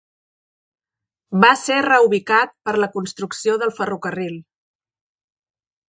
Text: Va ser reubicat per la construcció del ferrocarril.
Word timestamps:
Va 1.43 1.51
ser 1.65 1.77
reubicat 1.87 2.55
per 2.69 2.75
la 2.85 2.91
construcció 2.99 3.61
del 3.65 3.77
ferrocarril. 3.81 4.43